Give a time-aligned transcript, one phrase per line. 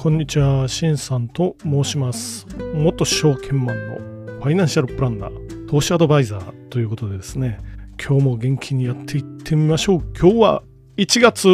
[0.00, 2.46] こんにちは、しんさんと申します。
[2.72, 7.58] 元証券マンのファイナンシャルプランナー、投資アドバイザーということでですね、
[8.00, 10.04] 今日も元気にやっていってみましょう。
[10.16, 10.62] 今日は
[10.98, 11.48] 1月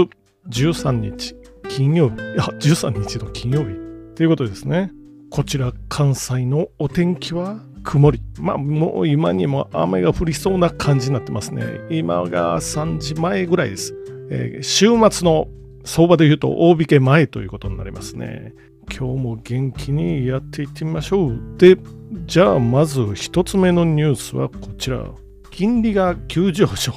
[0.51, 1.35] 13日、
[1.71, 3.77] 金曜日、いや、13日の金曜日
[4.15, 4.93] ということですね。
[5.31, 8.21] こちら関西のお天気は曇り。
[8.39, 11.65] まあもう今にも雨が降りそうな感じになってますね。
[11.89, 13.95] 今が3時前ぐらいです。
[14.31, 15.49] えー週末の
[15.85, 18.55] 相場で言うと大引け前ということになりますね。
[18.91, 21.41] 今日も元気にやっていってみましょう。
[21.59, 21.79] で、
[22.27, 25.05] じゃあまず一つ目のニュースはこちら。
[25.51, 26.93] 金利が急上昇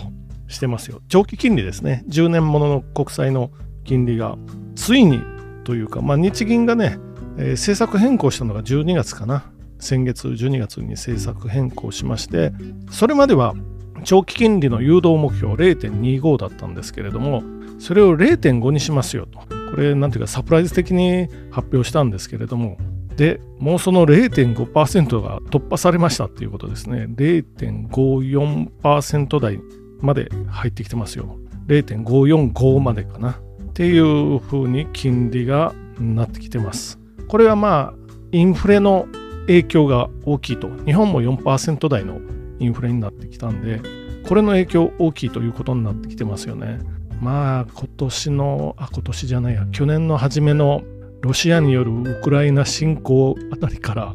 [0.48, 1.02] してますよ。
[1.10, 2.04] 長期金利ですね。
[2.08, 3.52] 10年ものの国債の
[3.84, 4.36] 金利が
[4.76, 5.22] ついに
[5.64, 6.98] というか、まあ日銀がね、
[7.38, 9.52] えー政策変更したのが12月かな。
[9.80, 12.52] 先月12月に政策変更しまして、
[12.90, 13.54] それまでは
[14.08, 17.44] 長期金利の誘導目標0.25だったんですけれども、
[17.78, 19.40] それを0.5にしますよと。
[19.70, 22.78] これ、なんていうかサプライズ的に発表したんですけれども、
[23.18, 27.08] で、もうその0.5%が突破されましたっていうことですね。
[27.18, 29.60] 0.54%台
[30.00, 31.38] まで入ってきてますよ。
[31.68, 33.32] 0.545までかな。
[33.32, 33.34] っ
[33.74, 36.98] ていうふうに金利がなってきてます。
[37.28, 37.96] これはまあ、
[38.32, 39.06] インフレの
[39.48, 40.70] 影響が大きいと。
[40.86, 42.22] 日本も4%台の
[42.60, 43.82] インフレになってきたんで、
[44.28, 46.80] これの影響大きいということになってきてますよね。
[47.22, 50.84] まあ今年の、あ、今年じゃないや、去年の初めの
[51.22, 54.14] ロシアによるウクライナ侵攻あたりから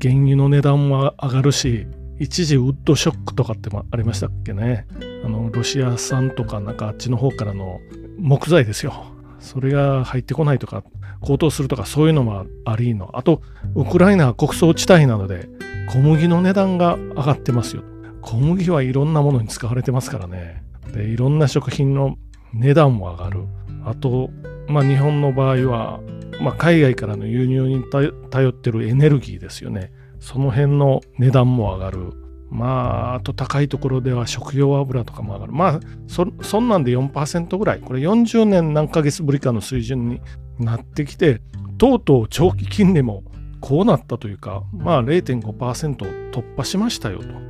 [0.00, 1.86] 原油の値段も上がるし、
[2.18, 4.86] 一時ウッドショックとかってもありましたっけね。
[5.24, 7.80] あの、ロシア産とかなんかあっちの方からの
[8.18, 9.04] 木材ですよ。
[9.38, 10.82] それが入ってこないとか、
[11.20, 13.10] 高騰するとかそういうのもありの。
[13.14, 13.42] あと、
[13.74, 15.48] ウクライナは穀倉地帯なので
[15.92, 17.82] 小麦の値段が上がってますよ。
[18.22, 20.62] 小麦はいろんなものに使われてますからね。
[20.92, 22.16] で、いろんな食品の
[22.52, 23.44] 値段も上がる。
[23.84, 24.30] あと、
[24.68, 26.00] まあ日本の場合は、
[26.40, 29.92] まあ海外からの輸入に頼ってるエネルギーですよね。
[30.18, 32.12] その辺の値段も上がる。
[32.50, 35.52] まあ、あと高いところでは食用油とかも上がる。
[35.52, 37.80] まあ、そそんなんで4%ぐらい。
[37.80, 40.20] これ40年何ヶ月ぶりかの水準に
[40.58, 41.40] なってきて、
[41.78, 43.22] とうとう長期金利も
[43.60, 47.49] こうなったというか、まあ0.5%突破しましたよと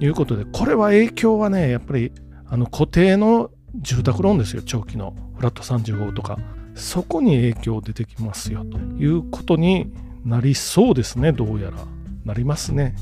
[0.00, 2.12] いうことで、これは影響はね、やっぱり
[2.46, 5.14] あの固定の住宅ローンですよ、長期の。
[5.36, 6.38] フラット35とか、
[6.74, 9.92] そこに影響出てきますよということに
[10.24, 11.78] なりそうですね、どうやら。
[12.24, 12.94] なりますね。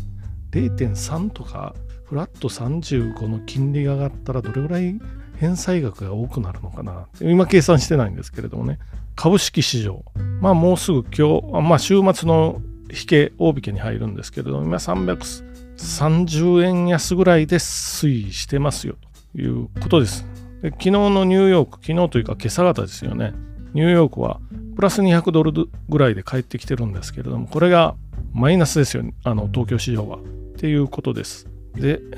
[0.51, 1.75] 0.3とか。
[2.05, 5.01] フラット35の金利が上がったらどれぐらい
[5.39, 7.07] 返済額が多くなるのかな。
[7.23, 8.79] 今計算してないんですけれどもね。
[9.17, 10.05] 株式市場。
[10.41, 12.61] まあもうすぐ今日まあ週末の
[12.93, 18.97] 引け大引けに入るんですけれども今330円安ぐらいで推移してますよ
[19.35, 20.25] ということです
[20.63, 23.33] で昨日のニューヨーク昨日というか今朝方ですよね
[23.75, 24.41] ニューヨークは
[24.77, 25.53] プラス200ドル
[25.89, 27.97] ぐらいで帰ってきてるんですけれどもこれが
[28.33, 30.21] マイナスですよあの東京市場はっ
[30.65, 31.49] ていうことです。
[31.75, 32.15] で、為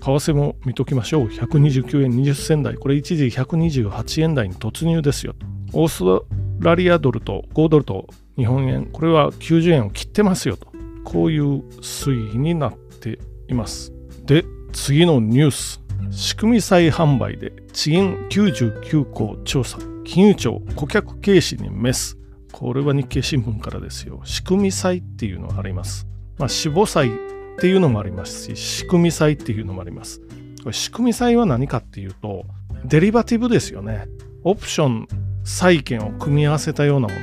[0.00, 1.26] 替も見ときましょう。
[1.26, 2.76] 129円20銭台。
[2.76, 5.34] これ一時128円台に突入ですよ。
[5.72, 6.26] オースト
[6.58, 8.86] ラリアドルと5ドルと日本円。
[8.86, 10.72] これは90円を切ってますよと。
[11.04, 13.92] こういう推移になっています。
[14.24, 15.80] で、次のニュース。
[16.10, 19.78] 仕組み債販売で地銀99校調査。
[20.04, 22.16] 金融庁顧客軽視にメス。
[22.52, 24.20] これは日経新聞からですよ。
[24.24, 26.06] 仕組み債っていうのがあります。
[26.38, 27.10] まあ、死亡債っ
[27.60, 30.20] ていうのもありますし、仕組み債っていうのもあります。
[30.62, 32.46] これ仕組み債は何かっていうと、
[32.84, 34.06] デリバティブですよね。
[34.44, 35.08] オプション、
[35.48, 37.20] 債券を組み合わせたようなもの。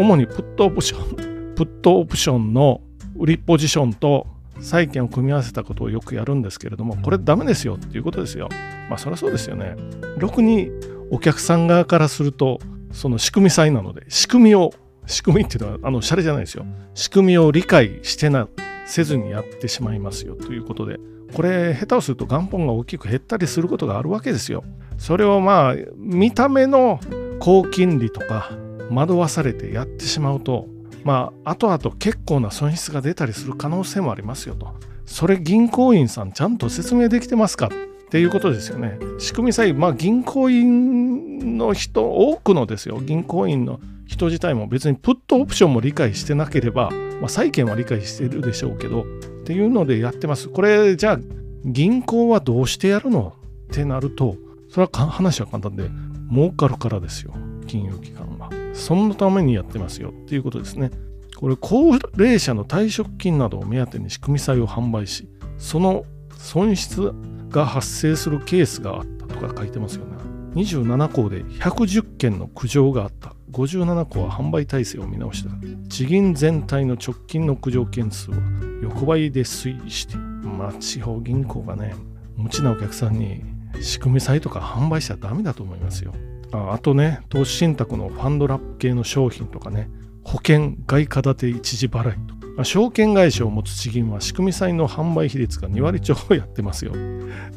[0.00, 2.80] 主にプットオプション、プットオプションの
[3.16, 4.26] 売りポジションと
[4.60, 8.48] 債券を組み合わせたことをよくやるんですけれども、これダメですよっていうことですよ。
[8.88, 9.76] まあそりゃそうですよね。
[10.18, 10.68] ろくに
[11.12, 12.58] お客さん側からすると、
[12.90, 14.74] その仕組み債なので、仕組みを、
[15.06, 16.66] 仕組みっていうのは、あの、シャレじゃないですよ。
[16.94, 18.48] 仕組みを理解してな、
[18.84, 20.98] せずにやってしまいますよということで、
[21.34, 24.64] これ、下手をすると元本が大きく減ったりすることがあるわけですよ。
[24.98, 26.98] それをまあ、見た目の
[27.40, 28.50] 高金利とか、
[28.90, 30.68] 惑わされてやってしまうと、
[31.04, 34.74] まあ、後々結構な損失が出たりする可能性もありますよと。
[35.06, 38.98] それ銀行員さんちゃんと説明できてますかっていうことですよね。
[39.18, 46.90] 仕組みさえ、まあ銀行員の人、多くのですよ、銀行員の人自体も別にプットオプションも理解してなければ、
[47.20, 49.04] まあ、債券は理解してるでしょうけど、っ
[49.44, 50.48] ていうのでやってます。
[50.48, 51.20] これ、じゃあ、
[51.64, 53.34] 銀行はどうしてやるの
[53.72, 54.36] ってなると、
[54.68, 55.90] それは話は簡単で、
[56.30, 57.34] 儲かるからですよ、
[57.66, 58.50] 金融機関は。
[58.72, 60.90] そのためにやってますよっていうことですね。
[61.36, 65.28] これ、高齢者の退職金などを目当てに仕組み債を販売し、
[65.58, 66.04] その
[66.36, 67.12] 損失
[67.48, 70.20] が発生するケースがあったとか書いてますよね。
[70.54, 75.50] 27校で110件の苦情があった57校は販売体制を見直した
[75.88, 78.36] 地銀全体の直近の苦情件数は
[78.82, 81.94] 横ばいで推移してまあ地方銀行がね
[82.36, 83.42] 無知なお客さんに
[83.80, 86.12] 仕組み債とか販売しちゃダメだと思いますよ
[86.52, 89.88] ああとね投資信託のファンドラップ系の商品とかね
[90.24, 96.92] 保険外貨建て一時払いとまあ、証券会社を持つ地銀は仕組み債の販売比率が2割超やってますよ。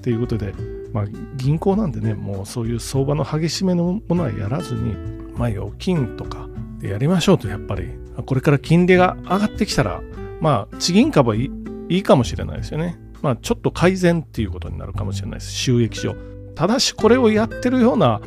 [0.01, 0.53] ということで、
[0.93, 1.05] まあ、
[1.35, 4.93] 銀行なんでね、もうそういう相場の激しめのものはやらずに、
[5.35, 6.47] まあ、預金とか
[6.79, 7.89] でやりましょうと、やっぱり。
[8.25, 10.01] これから金利が上がってきたら、
[10.39, 11.49] まあ、地銀株はい
[11.89, 12.97] いかもしれないですよね。
[13.23, 15.51] まあ、ちょっと改善っていうことになるかもしれないです。
[15.53, 16.15] 収益上。
[16.55, 18.21] ただし、これをやってるような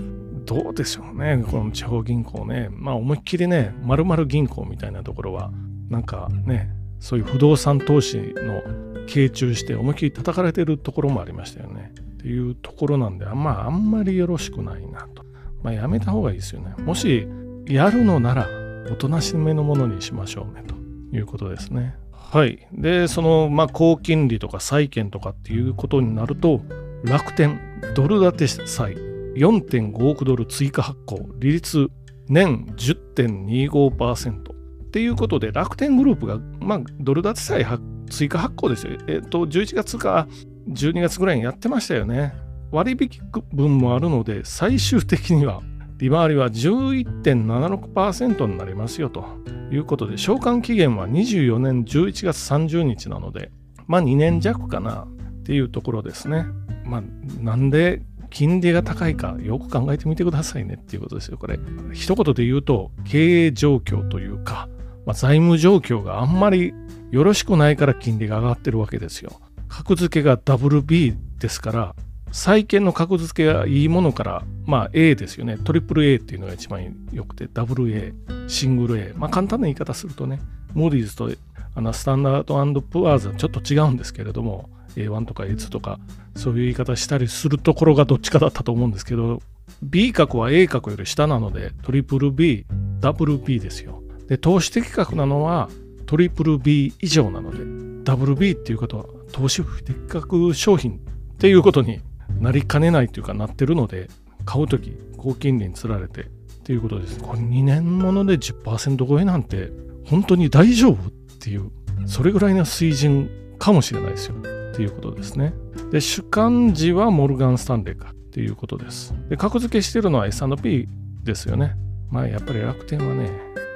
[0.47, 2.69] どうでしょうね、この地方銀行ね。
[2.71, 5.53] まあ思いっきりね、まる銀行みたいなところは、
[5.91, 8.63] なんかね、そういう不動産投資の
[9.07, 11.93] 傾注して思いっきり叩かれてるところもありましたよね。
[12.15, 15.25] っていうところなんであ、まああんまりよろしくないなと。
[15.63, 16.75] まあやめた方がいいですよね。
[16.79, 17.29] もし
[17.67, 18.49] やるのなら、
[18.91, 20.75] おとなしめのものにしましょうねと
[21.15, 21.97] いうことですね。
[22.31, 22.67] はい。
[22.73, 26.61] で、その、まあ、高金利とか債券とかっていうことになると、
[27.05, 27.61] 楽天、
[27.95, 28.95] ドル建て債、
[29.37, 31.89] 4.5億ドル追加発行、利率
[32.29, 34.53] 年10.25%。
[34.87, 37.67] っていうことで、楽天グループが、まあ、ドル建て債
[38.11, 38.99] 追加発行ですよ。
[39.07, 40.27] えっ、と、11月か
[40.71, 42.35] 12月ぐらいにやってましたよね。
[42.73, 43.21] 割引
[43.53, 45.63] 分もあるので、最終的には
[45.99, 49.25] 利回りは11.76%になりますよと
[49.71, 53.51] いうことで、償還期限は24年11月30日なので、
[53.87, 55.07] まあ2年弱かな
[55.41, 56.47] っていうところですね。
[56.85, 57.03] まあ
[57.43, 61.59] なんで金利が高いかよく考えてみてくださいねっていうことですよ、これ。
[61.93, 64.69] 一言で言うと、経営状況というか、
[65.07, 66.75] まあ、財務状況があんまり
[67.11, 69.33] よろしくないから金利が上がってるわけですよ。
[69.69, 71.95] 格付けが WB ですから、
[72.37, 75.57] 債券の格付けがいいものから、まあ A ですよね。
[75.57, 78.13] トリプル A っていうのが一番良くて、WA、
[78.47, 79.15] シングル A。
[79.17, 80.39] まあ簡単な言い方するとね、
[80.75, 81.31] モディーズと
[81.75, 85.99] あのスタンダードプアーズはちょっと違うんですけれども、A1 とか A2 とか、
[86.35, 89.41] そういう言い方したりするところがどっちかだったと思うんですけど、
[89.83, 92.67] B 角は A 角より下なので、トリプル B、
[93.01, 94.03] ダブル B ですよ。
[94.29, 95.71] で、投資的確なのは
[96.05, 102.01] トリプル B 以上なので、ダブル B っていうことは投資不適格商品っていうことに
[102.41, 104.09] なりかねないというかなってるので、
[104.45, 106.25] 買うとき高金利につられてっ
[106.65, 107.19] ていうことです。
[107.19, 109.71] これ2年もので10%超えなんて
[110.05, 111.71] 本当に大丈夫っていう、
[112.07, 114.43] それぐらいの水準かもしれないですよっ
[114.75, 115.55] ていうことですね。
[115.91, 119.15] で、主幹時はモルガン・スタンレーかっていうことです。
[119.29, 120.89] で、格付けしてるのは S&P
[121.25, 121.77] ですよね。
[122.11, 123.31] まあやっぱり楽天はね、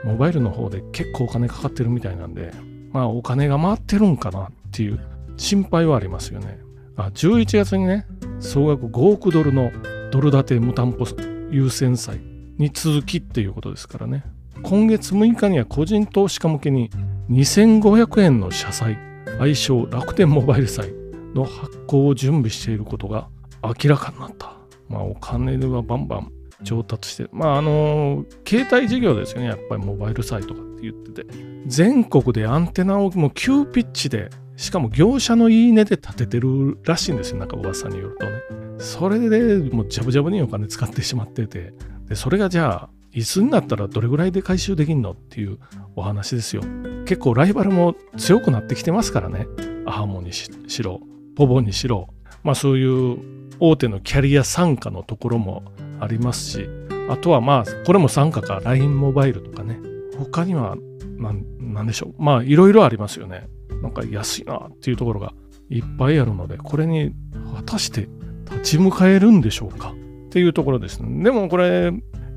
[0.05, 2.53] モバイルの方で結構お金かかってるみたいなんで、
[2.93, 5.01] まあお金が回ってるんかなっていう
[5.37, 6.61] 心配はありますよね。
[7.07, 8.07] あ、11月にね、
[8.41, 9.71] 総額5億ドルの
[10.11, 11.05] ドル建て無担保
[11.51, 12.21] 優先債
[12.59, 14.25] に続きっていうことですからね。
[14.63, 16.91] 今月6日には個人投資家向けに
[17.31, 18.99] 2500円の社債、
[19.39, 20.93] 愛称楽天モバイル債
[21.35, 23.29] の発行を準備していることが
[23.63, 24.53] 明らかになった。
[24.89, 26.33] まあお金ではバンバン
[26.63, 31.33] 上達して、まあ、あの、携帯事業ですよね、やっぱりモバイルサイトかって言ってて、
[31.67, 34.31] 全国でアンテナをもう急ピッチで、
[34.61, 38.33] しかも業者のいいねで立ててるらしいんですよ、なんか噂によるとね。
[38.79, 41.73] それでもうジャブジャブにお金使ってしまってて、
[42.07, 45.59] でそれがじゃあ、いつになったらどれぐらいで回収できんのっていう
[45.97, 46.63] お話ですよ。
[47.07, 49.47] 結構ライバルも強くなってきてますからね。
[49.87, 50.51] アハモにし
[50.83, 51.01] ろ、
[51.37, 52.09] ポボにしろ、
[52.45, 53.17] まあそういう
[53.61, 55.65] 大手のキャリア参加のところも
[56.01, 56.69] ありますし、
[57.09, 59.81] あとはまあ、これも参加か、LINE モバイルとかね、
[60.19, 60.77] 他には
[61.17, 62.23] 何でしょう。
[62.23, 63.49] まあ、いろいろありますよね。
[63.83, 65.33] なんか安いなっていうところが
[65.69, 67.13] いっぱいあるので、これに
[67.55, 68.09] 果たして
[68.51, 69.95] 立ち向かえるんでしょうか？
[70.27, 70.99] っていうところです。
[70.99, 71.93] でもこれ、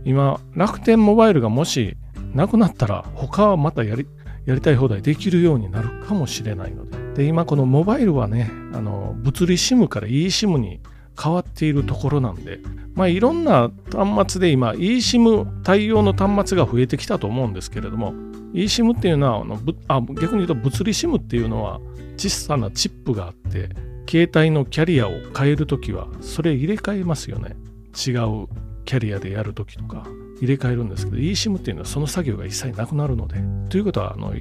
[0.05, 1.95] 今、楽天モバイルがもし
[2.33, 4.07] なくなったら、他はまたやり、
[4.45, 7.23] やりたい放題できるようになるかもしれないので。
[7.23, 10.81] で、今このモバイルはね、あの、物理 SIM から eSIM に
[11.21, 12.59] 変わっているところなんで、
[12.95, 18.13] まあ、いろんな端末で今 eSIM 対応の端末が増えてきたと思うんですけれども
[18.53, 21.79] eSIM っていうのはあのぶあ逆に言うと物理 SIM っていうのは
[22.17, 23.69] 小さなチップがあって
[24.09, 27.55] 携帯のキャリアを変えるときはそれ入れ替えますよね。
[27.93, 28.47] 違う
[28.85, 30.05] キャリアでやるときとか
[30.41, 33.35] 入れ替えるんですけど eSIM っていうのはその作業が一切なくなるので。
[33.69, 34.33] ということはあの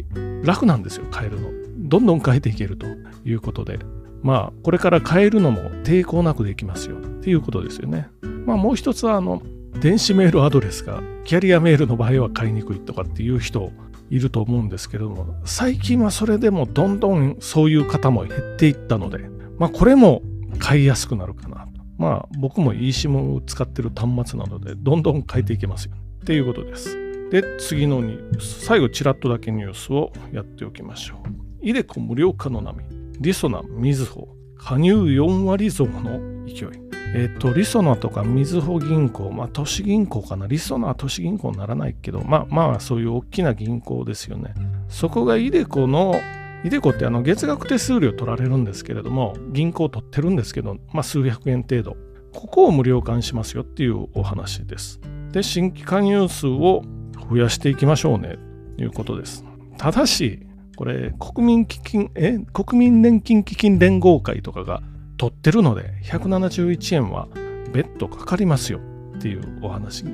[0.42, 1.50] 楽なんですよ変えるの。
[1.78, 2.86] どんどん変えていけると
[3.24, 3.78] いうことで。
[4.22, 6.96] まあ、これから変えるのも抵抗なくできますよ。
[6.96, 8.08] っていうことですよね。
[8.46, 9.42] まあ、もう一つは、あの、
[9.80, 13.72] 電子メールアドレスがキャリアメールの場合は買いにくいとかっていう人
[14.12, 19.18] いると思うんですけれども、最近はそれでもどんどんそういう方も減っていったので、
[19.58, 20.20] まあ、これも
[20.58, 21.82] 買いやすくなるかなと。
[21.96, 25.92] まあ僕も eSIM を使ってる端末なのでどんどん変えていけますよ
[26.22, 26.94] っていうことです。
[27.30, 28.18] で、次のに
[28.66, 31.28] 最後ちらっとだけニュースをやっておきましょう。
[31.62, 32.84] イデコ無料化の波、
[33.18, 34.28] リソナ、みずほ、
[34.58, 36.91] 加入4割増の勢い。
[37.14, 40.46] えっ、と、リソナとかみずほ銀行、まあ都市銀行かな。
[40.46, 44.54] リソナは都市銀行にならないけど、まあまあそういう大きな銀行ですよね。
[44.88, 46.14] そこがイデコの
[46.64, 51.96] イデコってあの月額手数料取られるんですけれども、銀行取ってるんですけど、まあ数百円程度。
[52.32, 55.00] ここを無料化にしますよっていうお話です。
[55.32, 56.82] で、新規加入数を
[57.30, 58.38] 増やしていきましょうね
[58.76, 59.44] ということです。
[59.76, 62.38] ただし、これ国民基金、え？
[62.52, 64.82] 国民年金基金連合会とかが
[65.22, 67.28] 取ってるので、171円は
[67.72, 68.80] 別途かかりますよ
[69.16, 70.04] っていうお話。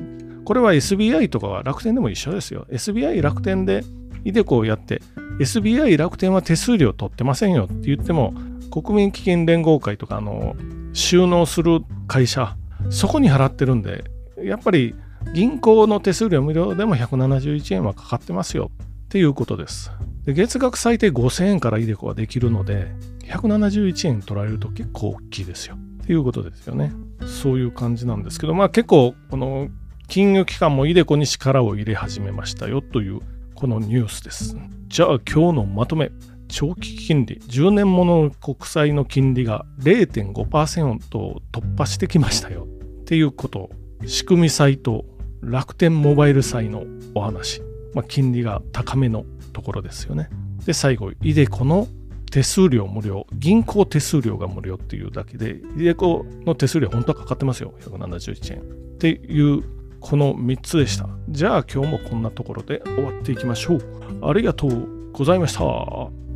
[0.44, 2.66] これは SBI とかは楽天でも一緒ですよ。
[2.70, 3.84] SBI 楽天で
[4.26, 5.00] イデコをやって、
[5.40, 8.34] SBI 楽天は手数料取ってませんよって言っても、
[8.70, 10.54] 国民基金連合会とか、あの、
[10.92, 12.58] 収納する会社、
[12.90, 14.04] そこに払ってるんで、
[14.44, 14.94] やっぱり
[15.32, 18.70] 銀行の手数料無料でも171円はかかってますよ
[19.04, 19.90] っていうことです。
[20.28, 22.88] で月額最低5000円からイデコはできるので、
[23.28, 26.92] 171円取られると結構大きいですよっていうことですよね。
[27.26, 29.68] そういう感じなんですけど、まあ結構、この
[30.06, 33.20] 金融機関もイデコに力を入れ始めましたよという
[33.54, 34.54] このニュースです。
[34.88, 36.10] じゃあ今日のまとめ。
[36.48, 42.66] 長期金利、10年もの国債の金利が0.5%を突破してきましたよ
[43.00, 43.70] っていうこと
[44.06, 45.06] 仕組み債と
[45.42, 47.62] 楽天モバイル債のお話、
[47.98, 50.30] まあ、金利が高めのところですよね。
[50.64, 51.88] で、最後、イデコの
[52.30, 57.74] 手数料無料、銀行手数料が無料っていうだけで、イデコの手数料本当はかかってますよ。
[57.80, 58.60] 171円。
[58.60, 58.64] っ
[58.98, 59.64] ていう、
[59.98, 61.08] この3つでした。
[61.28, 63.82] じゃあ今日もこんなところで終わっていきましょう。
[64.22, 66.27] ありがとうございました。